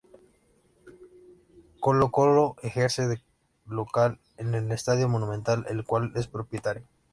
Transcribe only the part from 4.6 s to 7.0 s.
Estadio Monumental, del cual es propietario.